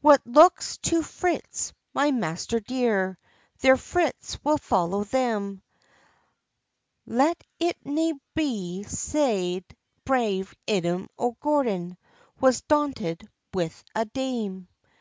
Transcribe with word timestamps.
"Wha 0.00 0.18
looks 0.24 0.76
to 0.78 1.02
freits, 1.02 1.72
my 1.92 2.12
master 2.12 2.60
dear, 2.60 3.18
Their 3.62 3.74
freits 3.74 4.38
will 4.44 4.58
follow 4.58 5.02
them; 5.02 5.60
Let 7.04 7.42
it 7.58 7.76
ne'er 7.84 8.14
be 8.36 8.84
said 8.84 9.64
brave 10.04 10.54
Edom 10.68 11.08
o' 11.18 11.32
Gordon 11.40 11.96
Was 12.38 12.60
daunted 12.60 13.28
with 13.52 13.82
a 13.92 14.04
dame." 14.04 14.68